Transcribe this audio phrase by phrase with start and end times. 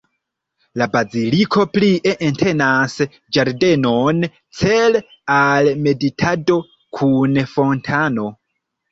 [0.81, 2.95] La baziliko plie entenas
[3.37, 4.23] ĝardenon,
[4.61, 5.01] cele
[5.35, 6.57] al meditado,
[7.01, 8.27] kun fontano.